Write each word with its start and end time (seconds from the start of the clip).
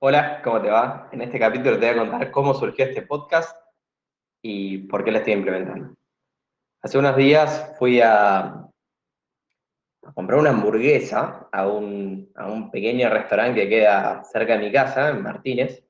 Hola, 0.00 0.42
¿cómo 0.44 0.62
te 0.62 0.70
va? 0.70 1.08
En 1.10 1.22
este 1.22 1.40
capítulo 1.40 1.76
te 1.76 1.92
voy 1.92 1.98
a 1.98 2.08
contar 2.08 2.30
cómo 2.30 2.54
surgió 2.54 2.84
este 2.84 3.02
podcast 3.02 3.56
y 4.40 4.78
por 4.86 5.02
qué 5.02 5.10
lo 5.10 5.18
estoy 5.18 5.32
implementando. 5.32 5.92
Hace 6.80 6.98
unos 6.98 7.16
días 7.16 7.74
fui 7.80 8.00
a, 8.00 8.64
comprar 10.14 10.38
una 10.38 10.50
hamburguesa 10.50 11.48
a 11.50 11.66
un, 11.66 12.30
a 12.36 12.46
un 12.46 12.70
pequeño 12.70 13.10
restaurante 13.10 13.62
que 13.62 13.68
queda 13.68 14.22
cerca 14.22 14.56
de 14.56 14.66
mi 14.66 14.70
casa, 14.70 15.08
en 15.08 15.20
Martínez, 15.20 15.84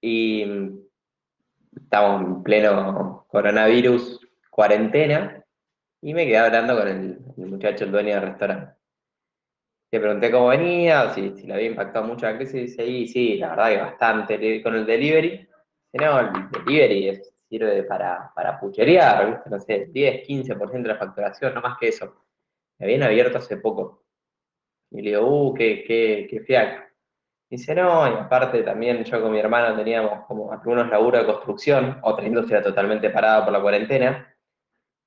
y 0.00 0.72
estamos 1.76 2.20
en 2.20 2.42
pleno 2.42 3.26
coronavirus, 3.28 4.26
cuarentena, 4.50 5.40
y 6.02 6.14
me 6.14 6.26
quedé 6.26 6.38
hablando 6.38 6.76
con 6.76 6.88
el, 6.88 7.18
el 7.36 7.46
muchacho, 7.46 7.84
el 7.84 7.92
dueño 7.92 8.14
del 8.16 8.22
restaurante. 8.22 8.74
Le 9.94 10.00
pregunté 10.00 10.28
cómo 10.28 10.48
venía, 10.48 11.10
si, 11.14 11.36
si 11.36 11.46
le 11.46 11.54
había 11.54 11.68
impactado 11.68 12.04
mucho 12.04 12.26
la 12.26 12.34
crisis, 12.36 12.54
y 12.56 12.60
dice, 12.62 12.84
sí, 12.84 13.06
sí, 13.06 13.36
la 13.36 13.50
verdad 13.50 13.68
que 13.68 13.76
bastante. 13.76 14.60
Con 14.60 14.74
el 14.74 14.84
delivery, 14.84 15.48
no, 15.92 16.18
el 16.18 16.32
delivery 16.50 17.22
sirve 17.48 17.84
para, 17.84 18.32
para 18.34 18.58
pucherear, 18.58 19.30
¿viste? 19.30 19.50
no 19.50 19.60
sé, 19.60 19.86
10, 19.92 20.26
15% 20.26 20.82
de 20.82 20.88
la 20.88 20.96
facturación, 20.96 21.54
no 21.54 21.60
más 21.60 21.78
que 21.78 21.86
eso. 21.86 22.12
Me 22.76 22.86
habían 22.86 23.04
abierto 23.04 23.38
hace 23.38 23.58
poco. 23.58 24.02
Y 24.90 25.00
le 25.00 25.10
digo, 25.10 25.28
uh, 25.28 25.54
qué, 25.54 25.84
qué, 25.86 26.26
qué. 26.28 26.78
Dice, 27.48 27.72
no, 27.76 28.08
y 28.08 28.16
aparte 28.16 28.64
también 28.64 29.04
yo 29.04 29.22
con 29.22 29.30
mi 29.30 29.38
hermano 29.38 29.76
teníamos 29.76 30.26
como 30.26 30.50
algunos 30.50 30.88
laburos 30.88 31.20
de 31.20 31.32
construcción, 31.32 32.00
otra 32.02 32.26
industria 32.26 32.60
totalmente 32.64 33.10
parada 33.10 33.44
por 33.44 33.52
la 33.52 33.62
cuarentena, 33.62 34.36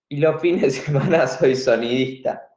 y 0.08 0.22
los 0.22 0.40
fines 0.40 0.62
de 0.62 0.72
semana 0.72 1.28
soy 1.28 1.58
sonidista. 1.58 2.54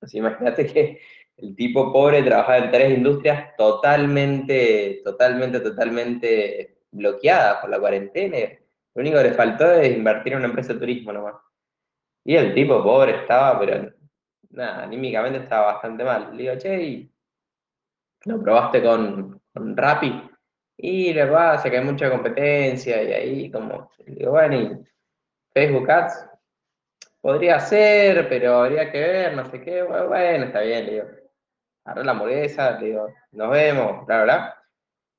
Así 0.00 0.18
imagínate 0.18 0.66
que 0.66 1.00
el 1.36 1.56
tipo 1.56 1.92
pobre 1.92 2.22
trabajaba 2.22 2.58
en 2.58 2.70
tres 2.70 2.96
industrias 2.96 3.56
totalmente, 3.56 5.00
totalmente, 5.04 5.60
totalmente 5.60 6.78
bloqueadas 6.90 7.60
por 7.60 7.70
la 7.70 7.80
cuarentena. 7.80 8.38
Lo 8.94 9.00
único 9.00 9.18
que 9.18 9.24
le 9.24 9.34
faltó 9.34 9.72
es 9.72 9.96
invertir 9.96 10.32
en 10.32 10.38
una 10.40 10.48
empresa 10.48 10.74
de 10.74 10.78
turismo 10.80 11.12
nomás. 11.12 11.34
Y 12.24 12.36
el 12.36 12.54
tipo 12.54 12.82
pobre 12.82 13.16
estaba, 13.16 13.58
pero 13.58 13.92
nada, 14.50 14.84
anímicamente 14.84 15.40
estaba 15.40 15.74
bastante 15.74 16.04
mal. 16.04 16.36
Le 16.36 16.42
digo, 16.44 16.58
che, 16.58 17.10
¿lo 18.26 18.40
probaste 18.40 18.82
con, 18.82 19.40
con 19.52 19.76
Rappi? 19.76 20.30
Y 20.76 21.12
le 21.12 21.26
pasa 21.26 21.70
que 21.70 21.78
hay 21.78 21.84
mucha 21.84 22.10
competencia 22.10 23.02
y 23.02 23.12
ahí 23.12 23.50
como, 23.50 23.90
le 24.06 24.14
digo, 24.14 24.32
bueno, 24.32 24.56
y 24.60 24.70
Facebook 25.52 25.90
Ads, 25.90 26.28
podría 27.20 27.60
ser, 27.60 28.28
pero 28.28 28.54
habría 28.58 28.90
que 28.90 28.98
ver, 28.98 29.34
no 29.36 29.44
sé 29.46 29.60
qué, 29.60 29.82
bueno, 29.82 30.46
está 30.46 30.60
bien, 30.60 30.86
le 30.86 30.92
digo 30.92 31.23
agarré 31.84 32.04
la 32.04 32.12
hamburguesa, 32.12 32.78
le 32.78 32.86
digo, 32.86 33.06
nos 33.32 33.50
vemos, 33.50 34.06
bla, 34.06 34.22
bla, 34.22 34.24
bla, 34.24 34.62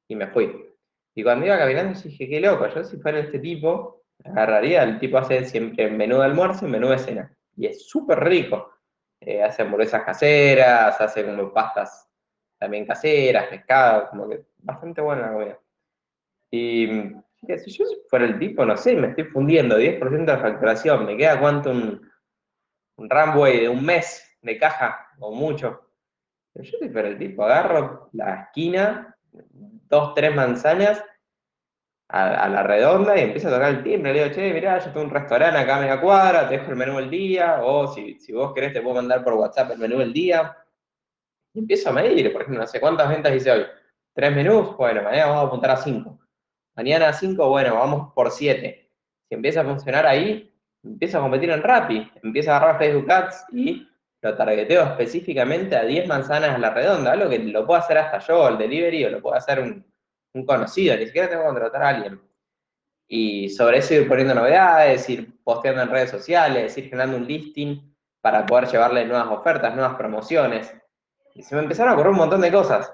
y 0.07 0.15
me 0.15 0.27
fui. 0.27 0.73
Y 1.13 1.23
cuando 1.23 1.45
iba 1.45 1.57
caminando 1.57 1.99
dije, 1.99 2.27
qué 2.27 2.39
loco, 2.39 2.67
yo 2.67 2.83
si 2.83 2.97
fuera 2.97 3.19
este 3.19 3.39
tipo, 3.39 4.03
agarraría, 4.23 4.83
el 4.83 4.99
tipo 4.99 5.17
hace 5.17 5.45
siempre 5.45 5.89
menú 5.89 6.17
de 6.17 6.25
almuerzo 6.25 6.67
y 6.67 6.69
menú 6.69 6.89
de 6.89 6.99
cena, 6.99 7.37
y 7.55 7.67
es 7.67 7.87
súper 7.87 8.23
rico. 8.23 8.71
Eh, 9.21 9.41
hace 9.41 9.61
hamburguesas 9.61 10.03
caseras, 10.03 10.99
hace 10.99 11.25
como 11.25 11.51
pastas 11.53 12.09
también 12.57 12.85
caseras, 12.85 13.47
pescado, 13.47 14.09
como 14.09 14.29
que 14.29 14.45
bastante 14.57 15.01
buena 15.01 15.27
la 15.27 15.33
comida. 15.33 15.59
Y 16.51 16.87
si 17.57 17.71
yo 17.71 17.85
fuera 18.09 18.25
el 18.25 18.39
tipo, 18.39 18.65
no 18.65 18.77
sé, 18.77 18.95
me 18.95 19.07
estoy 19.07 19.25
fundiendo 19.25 19.77
10% 19.77 20.25
de 20.25 20.37
facturación, 20.37 21.05
me 21.05 21.17
queda 21.17 21.39
cuánto 21.39 21.71
un, 21.71 22.09
un 22.97 23.07
de 23.07 23.69
un 23.69 23.85
mes 23.85 24.37
de 24.41 24.57
caja, 24.57 25.09
o 25.19 25.33
mucho. 25.33 25.84
Pero 26.55 26.71
yo 26.71 26.77
soy 26.79 26.89
para 26.89 27.09
el 27.09 27.17
tipo, 27.17 27.43
agarro 27.43 28.09
la 28.13 28.43
esquina, 28.43 29.13
dos, 29.89 30.13
tres 30.13 30.33
manzanas, 30.33 31.03
a, 32.07 32.47
la 32.47 32.63
redonda 32.63 33.17
y 33.17 33.23
empiezo 33.23 33.49
a 33.49 33.51
tocar 33.51 33.71
el 33.71 33.83
timbre. 33.83 34.13
Le 34.13 34.23
digo, 34.23 34.33
che, 34.33 34.53
mirá, 34.53 34.79
yo 34.79 34.91
tengo 34.91 35.05
un 35.05 35.11
restaurante 35.11 35.57
acá 35.57 35.75
a 35.75 35.79
media 35.81 35.99
cuadra, 35.99 36.47
te 36.47 36.57
dejo 36.57 36.71
el 36.71 36.77
menú 36.77 36.97
del 36.97 37.09
día, 37.09 37.59
o 37.61 37.93
si, 37.93 38.17
si 38.19 38.31
vos 38.31 38.53
querés 38.53 38.71
te 38.71 38.81
puedo 38.81 38.95
mandar 38.95 39.21
por 39.21 39.33
WhatsApp 39.33 39.71
el 39.71 39.79
menú 39.79 39.97
del 39.97 40.13
día. 40.13 40.55
Y 41.53 41.59
empiezo 41.59 41.89
a 41.89 41.93
medir, 41.93 42.31
por 42.31 42.43
ejemplo, 42.43 42.61
no 42.61 42.67
sé 42.67 42.79
cuántas 42.79 43.09
ventas 43.09 43.35
hice 43.35 43.51
hoy. 43.51 43.65
Tres 44.13 44.33
menús, 44.33 44.77
bueno, 44.77 45.03
mañana 45.03 45.25
vamos 45.27 45.43
a 45.43 45.47
apuntar 45.47 45.71
a 45.71 45.77
cinco. 45.77 46.19
Mañana 46.75 47.09
a 47.09 47.13
cinco, 47.13 47.49
bueno, 47.49 47.75
vamos 47.75 48.13
por 48.13 48.31
siete. 48.31 48.89
Si 49.27 49.35
empieza 49.35 49.59
a 49.61 49.65
funcionar 49.65 50.05
ahí, 50.05 50.53
empiezo 50.83 51.17
a 51.17 51.21
competir 51.21 51.49
en 51.49 51.61
Rappi, 51.61 52.09
empiezo 52.23 52.51
a 52.51 52.57
agarrar 52.57 52.77
Facebook 52.77 53.11
Ads 53.11 53.45
y 53.51 53.89
lo 54.25 54.35
targeteo 54.35 54.83
específicamente 54.83 55.75
a 55.75 55.83
10 55.83 56.07
manzanas 56.07 56.55
a 56.55 56.57
la 56.57 56.71
redonda, 56.71 57.11
algo 57.11 57.29
que 57.29 57.37
lo 57.37 57.63
puedo 57.63 57.79
hacer 57.79 57.99
hasta 57.99 58.17
yo, 58.19 58.47
el 58.47 58.57
delivery, 58.57 59.05
o 59.05 59.09
lo 59.11 59.21
puedo 59.21 59.35
hacer 59.35 59.59
un, 59.59 59.85
conocido, 60.45 60.97
ni 60.97 61.05
siquiera 61.05 61.29
tengo 61.29 61.43
que 61.43 61.49
contratar 61.49 61.83
a 61.83 61.89
alguien. 61.89 62.21
Y 63.07 63.49
sobre 63.49 63.77
eso 63.77 63.93
ir 63.93 64.07
poniendo 64.07 64.33
novedades, 64.33 65.07
ir 65.09 65.31
posteando 65.43 65.83
en 65.83 65.89
redes 65.89 66.09
sociales, 66.09 66.75
ir 66.75 66.85
generando 66.85 67.17
un 67.17 67.27
listing 67.27 67.95
para 68.19 68.45
poder 68.47 68.67
llevarle 68.67 69.05
nuevas 69.05 69.27
ofertas, 69.27 69.75
nuevas 69.75 69.95
promociones. 69.95 70.73
Y 71.35 71.43
se 71.43 71.55
me 71.55 71.61
empezaron 71.61 71.91
a 71.91 71.93
ocurrir 71.93 72.11
un 72.11 72.17
montón 72.17 72.41
de 72.41 72.51
cosas. 72.51 72.91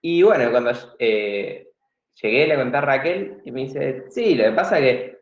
Y 0.00 0.22
bueno, 0.22 0.50
cuando 0.50 0.72
eh, 0.98 1.68
llegué 2.20 2.46
le 2.46 2.56
conté 2.56 2.76
a 2.78 2.80
Raquel 2.80 3.42
y 3.44 3.52
me 3.52 3.60
dice, 3.60 4.06
sí, 4.08 4.34
lo 4.36 4.44
que 4.44 4.52
pasa 4.52 4.78
es 4.78 4.84
que 4.84 5.20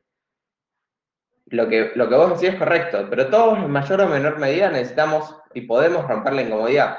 lo 1.52 1.68
que, 1.68 1.92
lo 1.94 2.08
que 2.08 2.14
vos 2.14 2.30
decís 2.30 2.54
es 2.54 2.58
correcto, 2.58 3.06
pero 3.10 3.28
todos 3.28 3.58
en 3.58 3.70
mayor 3.70 4.00
o 4.00 4.08
menor 4.08 4.38
medida 4.38 4.70
necesitamos 4.70 5.36
y 5.52 5.60
podemos 5.60 6.08
romper 6.08 6.32
la 6.32 6.42
incomodidad, 6.42 6.98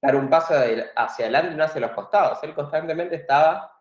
dar 0.00 0.16
un 0.16 0.30
paso 0.30 0.54
hacia 0.96 1.26
adelante 1.26 1.52
y 1.52 1.56
no 1.56 1.64
hacia 1.64 1.82
los 1.82 1.90
costados. 1.90 2.38
Él 2.42 2.54
constantemente 2.54 3.16
estaba 3.16 3.78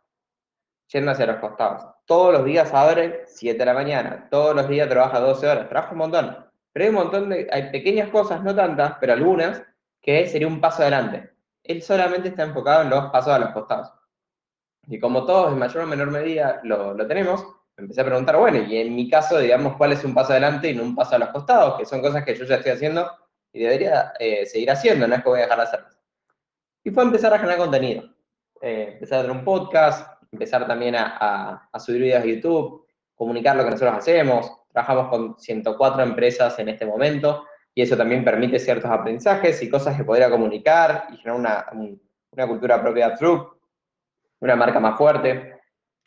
yendo 0.88 1.12
hacia 1.12 1.26
los 1.28 1.38
costados. 1.38 1.86
Todos 2.06 2.34
los 2.34 2.44
días 2.44 2.74
abre 2.74 3.24
7 3.28 3.58
de 3.58 3.66
la 3.66 3.74
mañana, 3.74 4.28
todos 4.30 4.54
los 4.54 4.68
días 4.68 4.90
trabaja 4.90 5.22
12 5.22 5.48
horas, 5.48 5.70
trabaja 5.70 5.94
un 5.94 6.00
montón. 6.00 6.52
Pero 6.74 6.84
hay 6.84 6.90
un 6.90 6.96
montón 6.96 7.30
de, 7.30 7.46
pequeñas 7.72 8.10
cosas, 8.10 8.44
no 8.44 8.54
tantas, 8.54 8.96
pero 9.00 9.14
algunas, 9.14 9.64
que 10.02 10.28
sería 10.28 10.48
un 10.48 10.60
paso 10.60 10.82
adelante. 10.82 11.32
Él 11.64 11.82
solamente 11.82 12.28
está 12.28 12.44
enfocado 12.44 12.82
en 12.82 12.90
los 12.90 13.10
pasos 13.10 13.32
a 13.32 13.40
los 13.40 13.52
costados. 13.52 13.94
Y 14.88 15.00
como 15.00 15.26
todos 15.26 15.54
en 15.54 15.60
mayor 15.60 15.84
o 15.84 15.88
menor 15.88 16.12
medida 16.12 16.60
lo, 16.64 16.94
lo 16.94 17.08
tenemos, 17.08 17.63
empecé 17.78 18.02
a 18.02 18.06
preguntar, 18.06 18.38
bueno, 18.38 18.60
y 18.60 18.78
en 18.78 18.96
mi 18.96 19.10
caso, 19.10 19.40
digamos, 19.40 19.76
cuál 19.78 19.94
es 19.94 20.04
un 20.04 20.14
paso 20.14 20.32
adelante 20.32 20.70
y 20.70 20.76
no 20.76 20.84
un 20.84 20.96
paso 20.96 21.16
a 21.16 21.20
los 21.20 21.30
costados, 21.30 21.78
que 21.78 21.86
son 21.86 22.02
cosas 22.02 22.24
que 22.24 22.36
yo 22.36 22.46
ya 22.46 22.56
estoy 22.56 22.74
haciendo 22.74 23.10
y 23.52 23.64
debería 23.64 24.14
eh, 24.20 24.46
seguir 24.46 24.72
haciendo, 24.72 25.08
no 25.08 25.16
es 25.16 25.24
que 25.24 25.30
voy 25.30 25.40
a 25.40 25.44
dejar 25.44 25.58
de 25.58 25.64
hacerlas. 25.64 25.98
Y 26.84 26.92
fue 26.92 27.04
empezar 27.04 27.34
a 27.34 27.38
generar 27.38 27.60
contenido. 27.60 28.04
Eh, 28.62 28.90
empezar 28.94 29.18
a 29.18 29.22
hacer 29.22 29.32
un 29.32 29.44
podcast, 29.44 30.24
empezar 30.32 30.66
también 30.68 30.96
a, 30.96 31.68
a, 31.72 31.80
subir 31.80 32.02
videos 32.02 32.24
a 32.24 32.26
YouTube, 32.26 32.86
comunicar 33.16 33.56
lo 33.56 33.64
que 33.64 33.72
nosotros 33.72 33.98
hacemos. 33.98 34.52
Trabajamos 34.72 35.10
con 35.10 35.40
104 35.40 36.04
empresas 36.04 36.58
en 36.60 36.70
este 36.70 36.86
momento 36.86 37.46
y 37.76 37.82
eso 37.82 37.96
también 37.98 38.24
permite 38.24 38.60
ciertos 38.60 38.90
aprendizajes 38.90 39.62
y 39.62 39.70
cosas 39.70 39.96
que 39.96 40.04
podría 40.04 40.30
comunicar 40.30 41.08
y 41.12 41.18
generar 41.18 41.40
una, 41.40 41.66
una 42.32 42.48
cultura 42.48 42.82
propia 42.82 43.10
de 43.10 43.18
True, 43.18 43.48
una 44.40 44.56
marca 44.56 44.80
más 44.80 44.98
fuerte. 44.98 45.60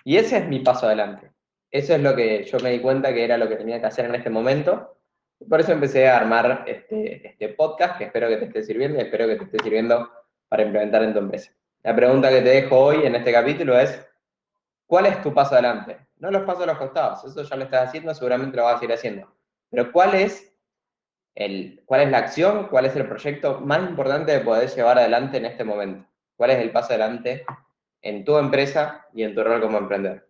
Y 0.04 0.16
ese 0.16 0.38
es 0.38 0.48
mi 0.48 0.60
paso 0.60 0.86
adelante. 0.86 1.35
Eso 1.70 1.94
es 1.94 2.00
lo 2.00 2.14
que 2.14 2.44
yo 2.44 2.58
me 2.60 2.70
di 2.70 2.80
cuenta 2.80 3.12
que 3.12 3.24
era 3.24 3.36
lo 3.36 3.48
que 3.48 3.56
tenía 3.56 3.80
que 3.80 3.86
hacer 3.86 4.06
en 4.06 4.14
este 4.14 4.30
momento. 4.30 4.96
por 5.48 5.60
eso 5.60 5.72
empecé 5.72 6.08
a 6.08 6.16
armar 6.16 6.64
este, 6.66 7.26
este 7.26 7.50
podcast, 7.50 7.98
que 7.98 8.04
espero 8.04 8.28
que 8.28 8.36
te 8.38 8.44
esté 8.46 8.62
sirviendo 8.62 8.98
y 8.98 9.02
espero 9.02 9.26
que 9.26 9.36
te 9.36 9.44
esté 9.44 9.58
sirviendo 9.62 10.10
para 10.48 10.62
implementar 10.62 11.02
en 11.02 11.12
tu 11.12 11.18
empresa. 11.18 11.52
La 11.82 11.94
pregunta 11.94 12.30
que 12.30 12.42
te 12.42 12.48
dejo 12.48 12.78
hoy 12.78 13.04
en 13.04 13.14
este 13.14 13.32
capítulo 13.32 13.78
es, 13.78 14.04
¿cuál 14.86 15.06
es 15.06 15.22
tu 15.22 15.34
paso 15.34 15.54
adelante? 15.54 15.98
No 16.18 16.30
los 16.30 16.42
pasos 16.42 16.62
a 16.62 16.66
los 16.66 16.78
costados, 16.78 17.24
eso 17.24 17.42
ya 17.42 17.56
lo 17.56 17.64
estás 17.64 17.88
haciendo, 17.88 18.14
seguramente 18.14 18.56
lo 18.56 18.64
vas 18.64 18.76
a 18.76 18.78
seguir 18.78 18.94
haciendo. 18.94 19.32
Pero 19.70 19.92
¿cuál 19.92 20.14
es, 20.14 20.52
el, 21.34 21.82
¿cuál 21.84 22.02
es 22.02 22.10
la 22.10 22.18
acción, 22.18 22.68
cuál 22.68 22.86
es 22.86 22.96
el 22.96 23.06
proyecto 23.06 23.60
más 23.60 23.80
importante 23.88 24.32
de 24.32 24.40
poder 24.40 24.68
llevar 24.70 24.98
adelante 24.98 25.36
en 25.36 25.44
este 25.44 25.64
momento? 25.64 26.06
¿Cuál 26.36 26.50
es 26.50 26.58
el 26.58 26.70
paso 26.70 26.94
adelante 26.94 27.44
en 28.02 28.24
tu 28.24 28.38
empresa 28.38 29.06
y 29.12 29.22
en 29.22 29.34
tu 29.34 29.44
rol 29.44 29.60
como 29.60 29.78
emprendedor? 29.78 30.26